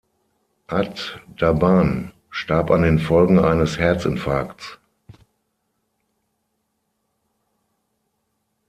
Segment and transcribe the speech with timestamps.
[0.67, 4.79] Ad-Dabban starb an den Folgen eines Herzinfarkts.